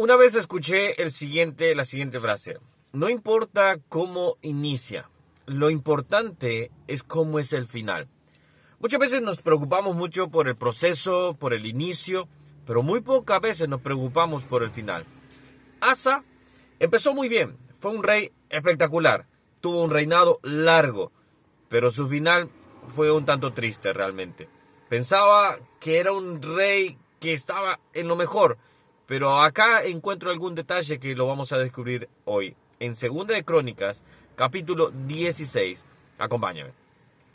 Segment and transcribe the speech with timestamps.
[0.00, 2.56] Una vez escuché el siguiente, la siguiente frase.
[2.94, 5.10] No importa cómo inicia,
[5.44, 8.08] lo importante es cómo es el final.
[8.78, 12.28] Muchas veces nos preocupamos mucho por el proceso, por el inicio,
[12.64, 15.04] pero muy pocas veces nos preocupamos por el final.
[15.82, 16.24] Asa
[16.78, 19.26] empezó muy bien, fue un rey espectacular,
[19.60, 21.12] tuvo un reinado largo,
[21.68, 22.48] pero su final
[22.96, 24.48] fue un tanto triste realmente.
[24.88, 28.56] Pensaba que era un rey que estaba en lo mejor,
[29.10, 32.54] pero acá encuentro algún detalle que lo vamos a descubrir hoy.
[32.78, 34.04] En Segunda de Crónicas,
[34.36, 35.84] capítulo 16.
[36.16, 36.70] Acompáñame.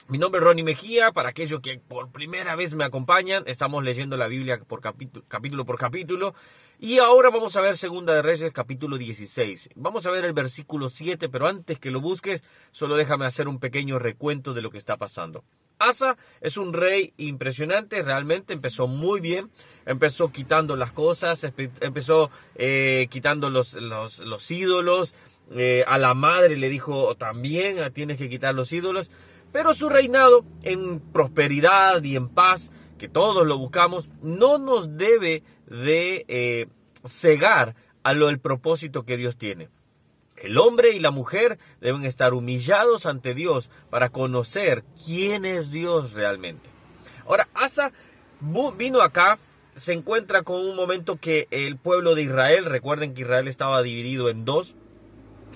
[0.07, 4.15] Mi nombre es Ronnie Mejía, para aquellos que por primera vez me acompañan, estamos leyendo
[4.15, 6.33] la Biblia por capítulo, por capítulo
[6.79, 9.71] y ahora vamos a ver Segunda de Reyes capítulo 16.
[9.75, 13.59] Vamos a ver el versículo 7, pero antes que lo busques, solo déjame hacer un
[13.59, 15.43] pequeño recuento de lo que está pasando.
[15.79, 19.51] Asa es un rey impresionante, realmente empezó muy bien,
[19.85, 21.43] empezó quitando las cosas,
[21.81, 25.13] empezó eh, quitando los, los, ídolos,
[25.51, 29.11] eh, a la madre le dijo también ah, tienes que quitar los ídolos,
[29.51, 35.43] pero su reinado en prosperidad y en paz, que todos lo buscamos, no nos debe
[35.67, 36.67] de eh,
[37.05, 39.69] cegar a lo el propósito que Dios tiene.
[40.37, 46.13] El hombre y la mujer deben estar humillados ante Dios para conocer quién es Dios
[46.13, 46.69] realmente.
[47.25, 47.91] Ahora, Asa
[48.77, 49.39] vino acá,
[49.75, 54.29] se encuentra con un momento que el pueblo de Israel, recuerden que Israel estaba dividido
[54.29, 54.75] en dos,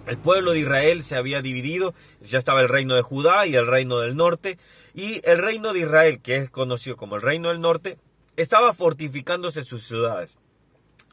[0.07, 3.67] el pueblo de Israel se había dividido, ya estaba el reino de Judá y el
[3.67, 4.57] reino del norte,
[4.93, 7.97] y el reino de Israel, que es conocido como el reino del norte,
[8.35, 10.37] estaba fortificándose sus ciudades.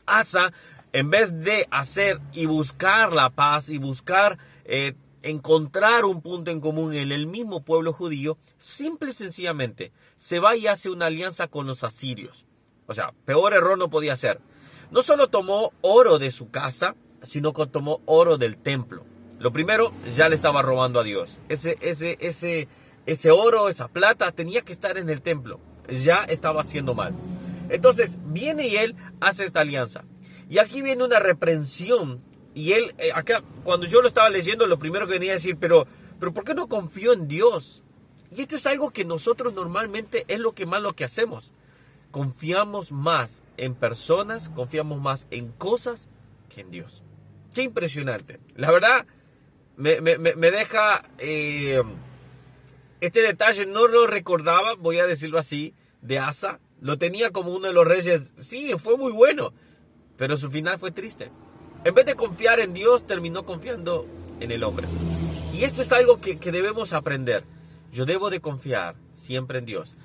[0.06, 0.52] Asa,
[0.96, 6.58] en vez de hacer y buscar la paz y buscar eh, encontrar un punto en
[6.58, 11.48] común en el mismo pueblo judío, simple y sencillamente se va y hace una alianza
[11.48, 12.46] con los asirios.
[12.86, 14.40] O sea, peor error no podía ser.
[14.90, 19.04] No solo tomó oro de su casa, sino que tomó oro del templo.
[19.38, 21.40] Lo primero, ya le estaba robando a Dios.
[21.50, 22.68] Ese, ese, ese,
[23.04, 25.60] ese oro, esa plata, tenía que estar en el templo.
[25.90, 27.12] Ya estaba haciendo mal.
[27.68, 30.04] Entonces, viene y él hace esta alianza.
[30.48, 32.22] Y aquí viene una reprensión.
[32.54, 35.56] Y él, eh, acá, cuando yo lo estaba leyendo, lo primero que venía a decir,
[35.60, 35.86] pero,
[36.18, 37.82] pero ¿por qué no confió en Dios?
[38.34, 41.52] Y esto es algo que nosotros normalmente es lo que más lo que hacemos.
[42.10, 46.08] Confiamos más en personas, confiamos más en cosas
[46.48, 47.02] que en Dios.
[47.52, 48.40] Qué impresionante.
[48.54, 49.06] La verdad,
[49.76, 51.04] me, deja...
[51.18, 51.82] Eh,
[53.00, 56.60] este detalle no lo recordaba, voy a decirlo así, de Asa.
[56.80, 58.32] Lo tenía como uno de los reyes.
[58.38, 59.52] Sí, fue muy bueno.
[60.16, 61.30] Pero su final fue triste.
[61.84, 64.06] En vez de confiar en Dios, terminó confiando
[64.40, 64.88] en el hombre.
[65.52, 67.44] Y esto es algo que, que debemos aprender.
[67.92, 69.96] Yo debo de confiar siempre en Dios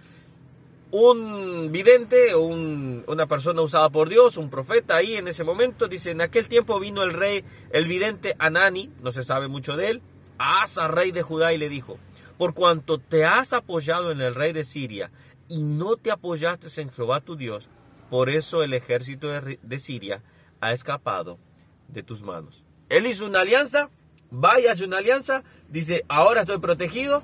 [0.91, 6.11] un vidente, un, una persona usada por Dios, un profeta ahí en ese momento, dice,
[6.11, 10.01] en aquel tiempo vino el rey, el vidente Anani, no se sabe mucho de él,
[10.37, 11.97] a Asa, rey de Judá, y le dijo,
[12.37, 15.11] por cuanto te has apoyado en el rey de Siria
[15.47, 17.69] y no te apoyaste en Jehová tu Dios,
[18.11, 20.21] por eso el ejército de, Siria
[20.59, 21.39] ha escapado
[21.87, 22.65] de tus manos.
[22.89, 23.89] Él hizo una alianza,
[24.29, 27.23] vaya hace una alianza, dice, ahora estoy protegido,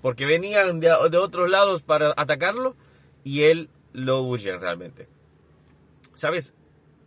[0.00, 2.76] porque venían de, otros lados para atacarlo,
[3.24, 5.06] y él lo huye realmente.
[6.14, 6.54] ¿Sabes?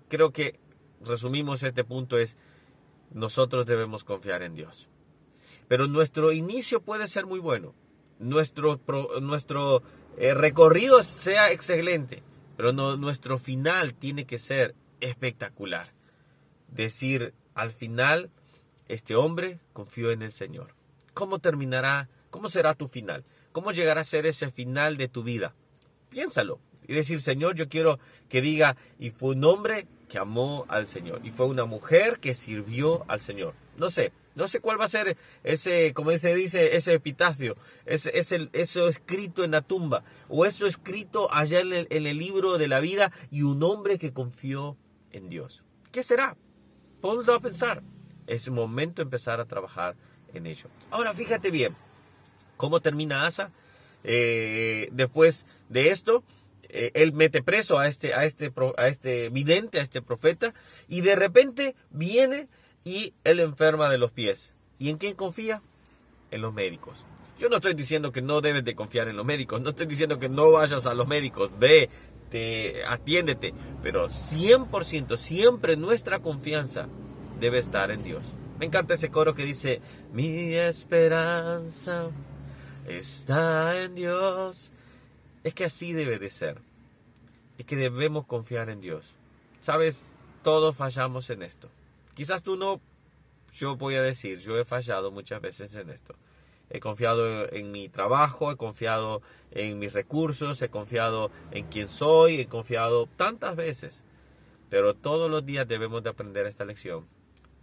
[0.08, 0.60] Creo que
[1.02, 2.38] resumimos este punto es
[3.12, 4.88] nosotros debemos confiar en Dios.
[5.68, 7.74] Pero nuestro inicio puede ser muy bueno.
[8.20, 8.80] Nuestro,
[9.20, 9.82] nuestro
[10.20, 12.22] eh, recorrido sea excelente.
[12.60, 15.94] Pero nuestro final tiene que ser espectacular.
[16.68, 18.32] Decir, al final,
[18.90, 20.76] este hombre confió en el Señor.
[21.14, 22.10] ¿Cómo terminará?
[22.30, 23.24] ¿Cómo será tu final?
[23.54, 25.56] ¿Cómo llegará a ser ese final de tu vida?
[26.10, 26.60] Piénsalo.
[26.86, 31.22] Y decir, Señor, yo quiero que diga, y fue un hombre que amó al Señor.
[31.24, 33.54] Y fue una mujer que sirvió al Señor.
[33.78, 38.18] No sé, no sé cuál va a ser ese, como se dice, ese epitafio, ese,
[38.18, 42.80] ese, eso escrito en la tumba, o eso escrito allá en el, libro de la
[42.80, 44.78] vida, y un hombre que confió
[45.12, 45.64] en Dios.
[45.92, 46.38] ¿Qué será?
[47.02, 47.84] Ponlo a pensar.
[48.28, 49.96] Es momento de empezar a trabajar
[50.34, 50.70] en ello.
[50.90, 51.76] Ahora, fíjate bien,
[52.56, 53.52] ¿cómo termina Asa?
[54.06, 56.24] Eh, después de esto,
[56.70, 60.54] eh, él mete preso a este, a, este, a este vidente, a este profeta,
[60.88, 62.48] y de repente viene
[62.84, 64.56] y él enferma de los pies.
[64.78, 65.62] ¿Y en quién confía?
[66.32, 67.06] En los médicos.
[67.40, 70.20] Yo no estoy diciendo que no debes de confiar en los médicos, no estoy diciendo
[70.20, 71.90] que no vayas a los médicos, ve,
[72.30, 76.88] te, atiéndete, pero 100%, siempre nuestra confianza
[77.40, 78.24] debe estar en Dios.
[78.60, 82.10] Me encanta ese coro que dice, mi esperanza
[82.86, 84.74] está en Dios.
[85.46, 86.58] Es que así debe de ser.
[87.58, 89.16] Es que debemos confiar en Dios.
[89.62, 90.06] Sabes,
[90.44, 91.70] todos fallamos en esto.
[92.14, 92.82] Quizás tú no,
[93.54, 96.16] yo voy a decir, yo he fallado muchas veces en esto.
[96.70, 99.22] He confiado en mi trabajo, he confiado
[99.52, 104.04] en mis recursos, he confiado en quién soy, he confiado tantas veces.
[104.70, 107.08] Pero todos los días debemos de aprender esta lección.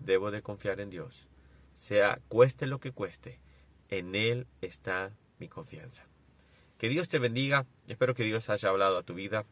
[0.00, 1.28] Debo de confiar en Dios.
[1.74, 3.38] Sea cueste lo que cueste,
[3.88, 6.06] en Él está mi confianza.
[6.78, 7.66] Que Dios te bendiga.
[7.86, 9.46] Espero que Dios haya hablado a tu vida.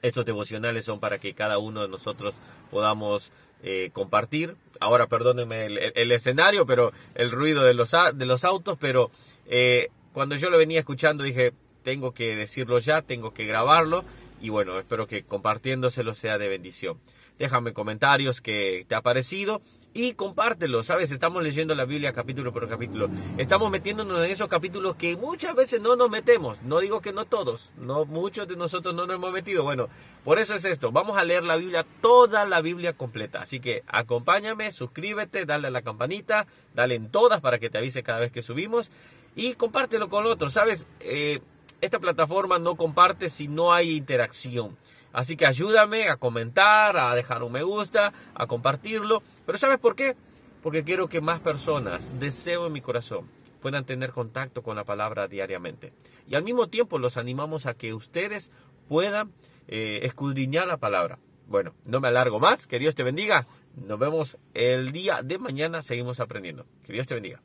[0.00, 2.38] Estos devocionales son para que cada uno de nosotros
[2.70, 3.32] podamos
[3.62, 4.56] eh, compartir.
[4.80, 9.10] Ahora perdónenme el, escenario, pero el ruido de los, de los autos, pero
[9.46, 11.52] eh, cuando yo lo venía escuchando dije,
[11.82, 14.04] tengo que decirlo ya, tengo que grabarlo
[14.40, 16.98] y bueno, espero que compartiéndoselo sea de bendición.
[17.38, 19.62] Déjame comentarios que te ha parecido
[19.94, 21.10] y compártelo, ¿sabes?
[21.10, 23.08] Estamos leyendo la Biblia capítulo por capítulo.
[23.36, 26.60] Estamos metiéndonos en esos capítulos que muchas veces no nos metemos.
[26.62, 29.64] No digo que no todos, no muchos de nosotros no nos hemos metido.
[29.64, 29.88] Bueno,
[30.24, 30.92] por eso es esto.
[30.92, 33.40] Vamos a leer la Biblia, toda la Biblia completa.
[33.40, 38.02] Así que acompáñame, suscríbete, dale a la campanita, dale en todas para que te avise
[38.02, 38.90] cada vez que subimos
[39.34, 40.86] y compártelo con otros, ¿sabes?
[41.00, 41.40] Eh,
[41.80, 44.76] esta plataforma no comparte si no hay interacción.
[45.12, 49.22] Así que ayúdame a comentar, a dejar un me gusta, a compartirlo.
[49.46, 50.16] Pero ¿sabes por qué?
[50.62, 53.28] Porque quiero que más personas, deseo en mi corazón,
[53.60, 55.92] puedan tener contacto con la palabra diariamente.
[56.26, 58.50] Y al mismo tiempo los animamos a que ustedes
[58.88, 59.32] puedan
[59.66, 61.18] eh, escudriñar la palabra.
[61.46, 62.66] Bueno, no me alargo más.
[62.66, 63.46] Que Dios te bendiga.
[63.74, 65.82] Nos vemos el día de mañana.
[65.82, 66.66] Seguimos aprendiendo.
[66.84, 67.40] Que Dios te bendiga.